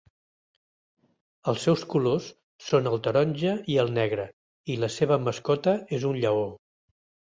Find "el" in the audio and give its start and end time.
2.93-2.97, 3.83-3.93